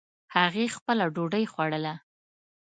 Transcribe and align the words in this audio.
هغې 0.35 0.65
خپله 0.75 1.05
ډوډۍ 1.15 1.45
خوړله 1.51 1.93